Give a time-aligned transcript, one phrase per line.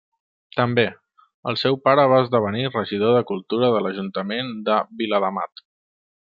[0.59, 0.85] També,
[1.51, 5.67] el seu pare va esdevenir regidor de Cultura de l'ajuntament de Viladamat.